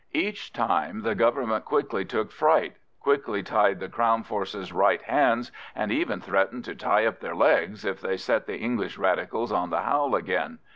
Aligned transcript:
Each 0.15 0.51
time 0.51 1.03
the 1.03 1.13
Government 1.13 1.63
quickly 1.63 2.05
took 2.05 2.31
fright, 2.31 2.77
quickly 2.99 3.43
tied 3.43 3.79
the 3.79 3.87
Crown 3.87 4.23
forces' 4.23 4.73
right 4.73 5.03
hands, 5.03 5.51
and 5.75 5.91
even 5.91 6.19
threatened 6.19 6.65
to 6.65 6.73
tie 6.73 7.05
up 7.05 7.19
their 7.19 7.35
legs 7.35 7.85
if 7.85 8.01
they 8.01 8.17
set 8.17 8.47
the 8.47 8.57
English 8.57 8.97
Radicals 8.97 9.51
on 9.51 9.69
the 9.69 9.81
howl 9.83 10.15
again. 10.15 10.57